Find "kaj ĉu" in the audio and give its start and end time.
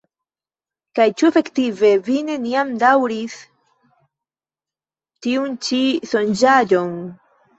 0.99-1.27